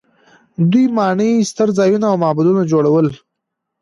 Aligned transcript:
دوی 0.71 0.85
ماڼۍ، 0.95 1.31
ستر 1.49 1.67
ځایونه 1.77 2.05
او 2.11 2.15
معبدونه 2.23 2.61
جوړول. 2.71 3.07